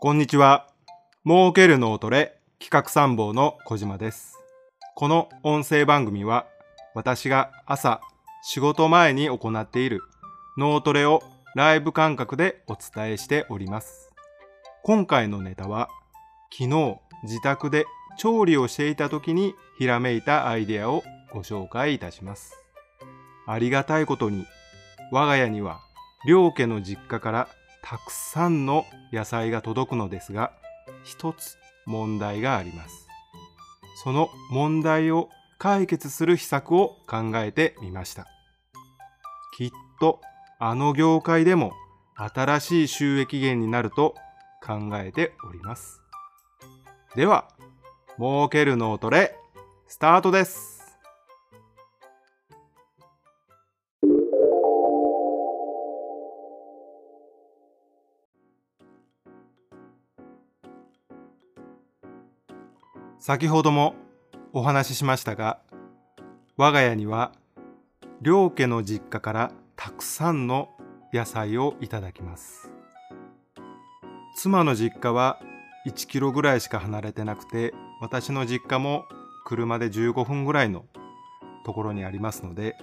[0.00, 0.68] こんにちは。
[1.26, 4.38] 儲ける脳トレ企画参謀の小島です。
[4.94, 6.46] この音声番組は
[6.94, 8.00] 私が朝
[8.44, 10.02] 仕事前に行っている
[10.56, 11.24] 脳トレを
[11.56, 14.12] ライブ感覚でお伝えしております。
[14.84, 15.88] 今回のネタは
[16.52, 17.84] 昨日自宅で
[18.18, 21.02] 調理をしていた時にひらめいたアイデアを
[21.32, 22.54] ご紹介いたします。
[23.48, 24.46] ありがたいことに
[25.10, 25.80] 我が家には
[26.24, 27.48] 両家の実家から
[27.88, 28.84] たくさんの
[29.14, 30.52] 野菜が届くのですが、
[31.04, 31.56] 一つ
[31.86, 33.08] 問題があります。
[34.04, 38.26] その問題を解決する秘策を考えてみました。
[39.56, 39.70] きっ
[40.02, 40.20] と
[40.58, 41.72] あの業界でも
[42.14, 44.14] 新しい収益源になると
[44.62, 46.02] 考えております。
[47.16, 47.48] では、
[48.18, 49.34] 儲ける脳トレ、
[49.86, 50.77] スタートです。
[63.28, 63.94] 先ほども
[64.54, 65.58] お話ししましたが、
[66.56, 67.32] 我が家には
[68.22, 70.70] 両家の実家からたくさんの
[71.12, 72.72] 野菜をいただきます。
[74.34, 75.38] 妻の実家は
[75.86, 79.04] 1キロぐらいしか離れてなくて、私の実家も
[79.44, 80.86] 車で15分ぐらいの
[81.66, 82.78] ところにありますので、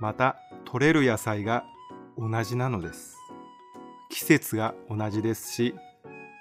[0.00, 1.62] また取れる野菜が
[2.18, 3.16] 同じなのです。
[4.10, 5.76] 季節が同じですし、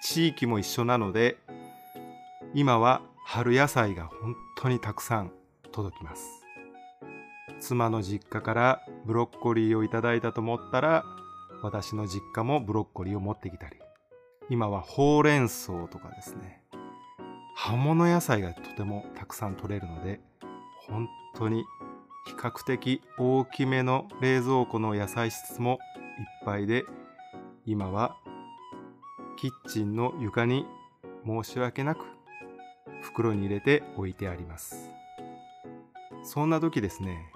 [0.01, 1.37] 地域も一緒なので、
[2.55, 3.03] 今は
[3.33, 5.31] 春野菜が本当にたくさん
[5.71, 6.45] 届きます。
[7.61, 11.05] 妻の実家からブロッコリーをいただいたと思ったら
[11.63, 13.77] 私の実家もブロッコリーを持ってきたり。
[14.49, 16.61] 今はほうれん草とかですね。
[17.55, 20.19] 葉物野菜がとてもたくさん取れるので
[20.89, 21.63] 本当に
[22.27, 25.77] 比較的大きめの冷蔵庫の野菜室もいっ
[26.45, 26.83] ぱいで
[27.65, 28.17] 今は
[29.39, 30.65] キッチンの床に
[31.25, 32.20] 申し訳なく
[33.01, 34.91] 袋に入れて置いてあります。
[36.23, 37.31] そんな時ですね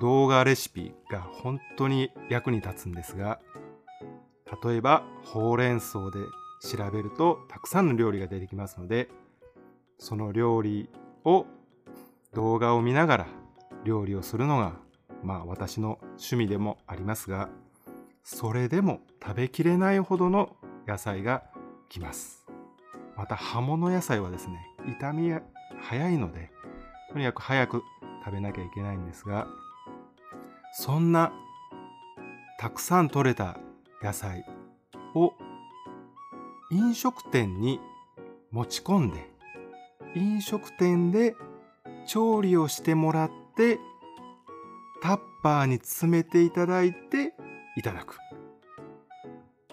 [0.00, 3.40] 動画レシピが本当に役に立つんですが
[4.64, 6.18] 例えばほうれん草で
[6.60, 9.08] 調べるとたくさんの料理が出てきますので
[9.98, 10.90] その料理
[11.24, 11.46] を
[12.34, 13.26] 動画を見ながら
[13.84, 14.74] 料理をするのが
[15.22, 17.48] まあ私の趣味でもありますが
[18.22, 21.44] それでも食べきれないほどの野菜が
[21.88, 22.46] 来ます。
[23.16, 25.32] また葉物野菜はですね傷み
[25.80, 26.50] 早いので
[27.12, 27.82] とにかく早く
[28.24, 29.46] 食べなきゃいけないんですが
[30.74, 31.32] そんな
[32.58, 33.58] たくさん取れた
[34.02, 34.44] 野菜
[35.14, 35.32] を
[36.70, 37.80] 飲食店に
[38.50, 39.28] 持ち込んで
[40.14, 41.34] 飲食店で
[42.06, 43.78] 調理をしてもらって
[45.02, 47.34] タッパーに詰めていただいて
[47.76, 48.18] いただく。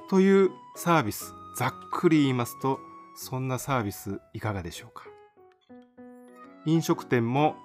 [0.10, 2.80] というサービスざっくり言いますと
[3.22, 5.04] そんなサービスいかがでしょうか？
[6.66, 7.58] 飲食店も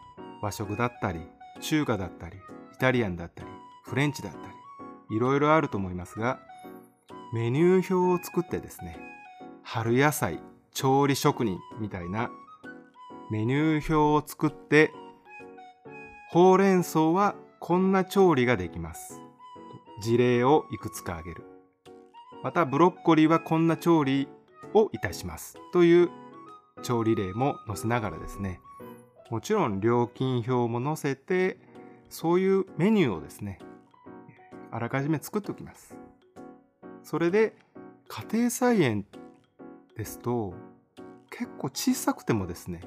[0.43, 1.21] 和食だったり
[1.61, 2.39] 中華だったり
[2.75, 3.49] イタリアンだったり
[3.85, 6.41] フレンチだったりいろいろあると思いますが
[7.33, 8.99] メニュー表を作ってですね
[9.63, 10.41] 春野菜
[10.73, 12.33] 調理職人みたいな
[13.31, 14.91] メニュー表を作って
[16.31, 19.21] ほうれん草はこんな調理ができます。
[20.03, 21.45] 事例をいくつか挙げる。
[22.43, 24.27] またブロッコリーはこんな調理
[24.75, 25.57] をいたします。
[25.73, 26.11] という
[26.83, 28.61] 調理例も載せながらですね
[29.31, 31.59] もちろん料金表も載せて
[32.11, 33.59] そういうメニューをですね
[34.71, 35.97] あらかじめ作っておきます。
[37.03, 37.55] それで
[38.09, 39.07] 家庭菜園
[39.97, 40.55] ですと
[41.31, 42.83] 結構小さくてもですね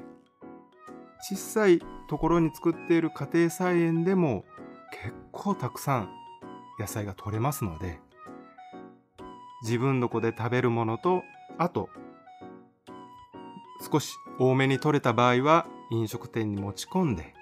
[1.30, 4.46] 小さいところに作っている家庭菜園でも
[4.92, 6.09] 結構たくさん
[6.80, 8.00] 野菜が取れますので
[9.64, 11.24] 自分の子で食べるものと
[11.57, 11.90] あと
[13.91, 17.34] 少し多めに取れた場合は飲食店に持ち込んで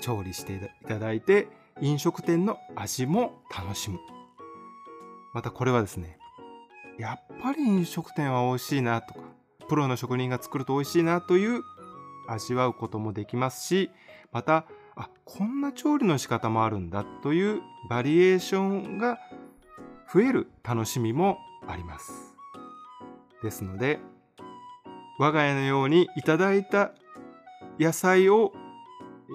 [0.00, 1.48] 調理していただいて
[1.80, 3.98] 飲食店の味も楽しむ。
[5.34, 6.16] またこれはですね
[6.98, 9.20] やっぱり飲食店は美味しいなとか
[9.68, 11.62] プロの職人が作ると美味しいなという
[12.28, 13.90] 味わうこともできますし
[14.30, 19.18] またあこんな調理の仕方もあるんだというバリエーションが
[20.12, 22.33] 増える楽しみもあります。
[23.44, 24.00] ですので
[25.20, 26.90] 我が家のようにいただいた
[27.78, 28.52] 野菜を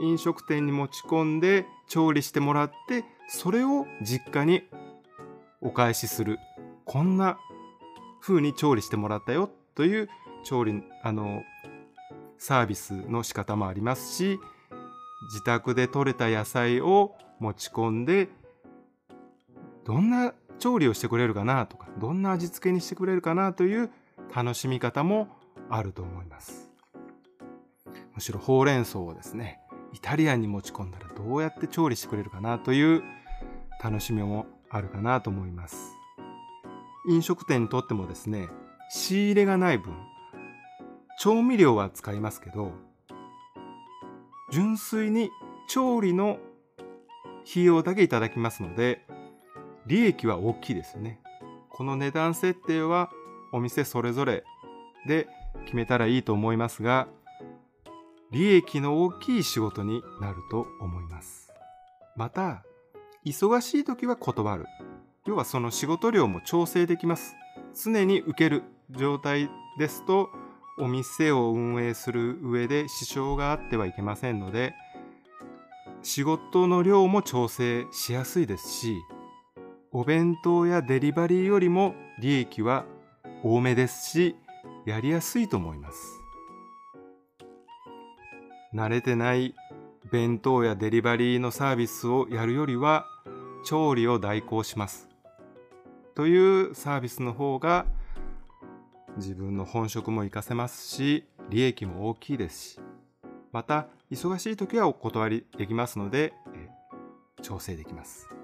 [0.01, 4.63] 飲食店に持ち込んで調理してもらってそれを実家に
[5.61, 6.39] お返しする
[6.85, 7.37] こんな
[8.21, 10.09] 風に調理してもらったよという
[10.43, 11.43] 調理あの
[12.37, 14.39] サービスの仕方もありますし
[15.31, 18.29] 自宅で採れた野菜を持ち込んで
[19.85, 23.89] どんな調理をしてくれるかなとかどんな味付けにしてくれるかなという
[24.33, 25.27] 楽しみ方も
[25.69, 26.69] あると思います。
[28.13, 29.59] むしろほうれん草をですね
[29.93, 33.03] イタリアンに持ち込んだらどうやって調理してくれるかなという
[33.83, 35.95] 楽しみもあるかなと思います。
[37.07, 38.49] 飲食店にとってもですね
[38.91, 39.93] 仕入れがない分
[41.19, 42.71] 調味料は使いますけど
[44.51, 45.29] 純粋に
[45.67, 46.39] 調理の
[47.49, 49.05] 費用だけいただきますので
[49.89, 51.19] 利益は大きいですね。
[51.69, 53.09] この値段設定は
[53.51, 54.43] お店それぞれ
[55.07, 55.27] で
[55.65, 57.07] 決めたらいいと思いますが
[58.31, 61.51] 利益の大きい仕事になると思います。
[62.15, 62.63] また
[63.25, 64.65] 忙しい時は断る。
[65.25, 67.35] 要はその仕事量も調整できます。
[67.73, 69.49] 常に受ける状態
[69.79, 70.29] ですと
[70.77, 74.73] お店を運営する上で支障があってはいけませんので
[76.01, 78.95] 仕事の量も調整しやすいですし
[79.91, 82.85] お弁当やデリバリーよりも利益は
[83.43, 84.35] 多めですし
[84.85, 86.21] やりやすいと思います。
[88.73, 89.55] 慣れてない
[90.11, 93.05] 弁当やデリバリーのサービスをやるよりは
[93.65, 95.09] 調理を代行します。
[96.13, 97.85] というサービスの方が
[99.17, 102.79] 自分の本職も活かせますし利益も大きいですし
[103.51, 106.33] また忙しい時はお断りできますので
[107.41, 108.38] 調整できます。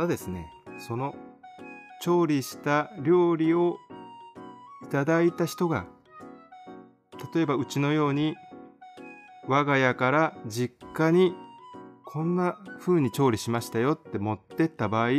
[0.00, 1.14] たですねその
[2.00, 3.76] 調理した料理を
[4.82, 5.86] いただいた人が
[7.34, 8.34] 例えばうちのように
[9.46, 11.34] 我が家から実家に
[12.06, 15.10] こんな風に調理しましたよって持ってった場合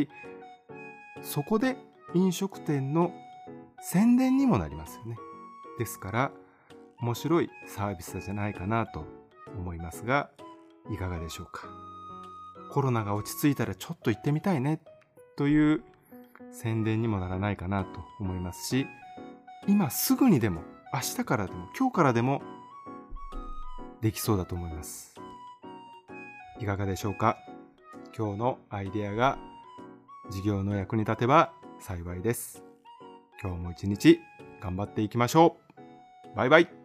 [1.22, 1.77] そこで
[2.16, 3.13] 飲食店の
[3.80, 5.18] 宣伝にもなりますよね。
[5.80, 6.31] ですから
[7.00, 9.06] 面白いサービスじゃないかなと
[9.57, 10.30] 思いますが
[10.92, 11.90] いかがでしょうか。
[12.71, 14.79] コロナが落ち着いたらちょっと行ってみたいね
[15.35, 15.83] という
[16.51, 18.88] 宣伝にもならないかなと思いますし
[19.68, 20.62] 今すぐにでも
[20.94, 22.41] 明日からでも今日からでも
[24.01, 25.15] できそうだと思います。
[26.59, 27.38] いかがでしょうか？
[28.18, 29.38] 今日のアイデアが
[30.31, 32.63] 事業の役に立てば幸いです。
[33.41, 34.19] 今日も一日
[34.62, 35.57] 頑張っていきましょ
[36.33, 36.35] う。
[36.35, 36.81] バイバイ。